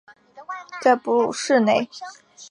[0.81, 1.87] 在哺乳室内